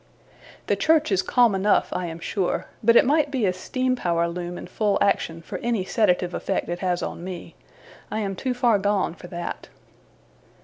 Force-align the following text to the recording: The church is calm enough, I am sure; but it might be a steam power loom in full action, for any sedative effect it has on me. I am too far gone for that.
The 0.65 0.75
church 0.75 1.11
is 1.11 1.21
calm 1.21 1.53
enough, 1.53 1.89
I 1.93 2.07
am 2.07 2.17
sure; 2.17 2.65
but 2.83 2.95
it 2.95 3.05
might 3.05 3.29
be 3.29 3.45
a 3.45 3.53
steam 3.53 3.95
power 3.95 4.27
loom 4.27 4.57
in 4.57 4.65
full 4.65 4.97
action, 4.99 5.43
for 5.43 5.59
any 5.59 5.85
sedative 5.85 6.33
effect 6.33 6.69
it 6.69 6.79
has 6.79 7.03
on 7.03 7.23
me. 7.23 7.53
I 8.09 8.17
am 8.21 8.35
too 8.35 8.55
far 8.55 8.79
gone 8.79 9.13
for 9.13 9.27
that. 9.27 9.69